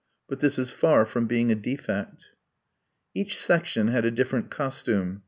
But 0.27 0.39
this 0.39 0.57
is 0.57 0.71
far 0.71 1.05
from 1.05 1.27
being 1.27 1.51
a 1.51 1.53
defect. 1.55 2.31
Each 3.13 3.37
section 3.37 3.89
had 3.89 4.03
a 4.03 4.09
different 4.09 4.49
costume. 4.49 5.19